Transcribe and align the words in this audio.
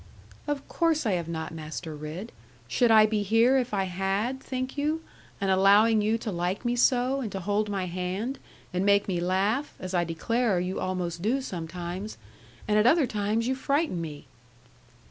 'Of 0.47 0.67
course 0.67 1.05
I 1.05 1.11
have 1.11 1.27
not, 1.27 1.51
Master 1.53 1.95
Ridd. 1.95 2.31
Should 2.67 2.89
I 2.89 3.05
be 3.05 3.21
here 3.21 3.59
if 3.59 3.71
I 3.71 3.83
had, 3.83 4.39
think 4.39 4.75
you, 4.75 5.03
and 5.39 5.51
allowing 5.51 6.01
you 6.01 6.17
to 6.17 6.31
like 6.31 6.65
me 6.65 6.75
so, 6.75 7.21
and 7.21 7.31
to 7.31 7.39
hold 7.39 7.69
my 7.69 7.85
hand, 7.85 8.39
and 8.73 8.83
make 8.83 9.07
me 9.07 9.19
laugh, 9.19 9.75
as 9.79 9.93
I 9.93 10.03
declare 10.03 10.59
you 10.59 10.79
almost 10.79 11.21
do 11.21 11.39
sometimes? 11.39 12.17
And 12.67 12.79
at 12.79 12.87
other 12.87 13.05
times 13.05 13.47
you 13.47 13.53
frighten 13.53 14.01
me.' 14.01 14.25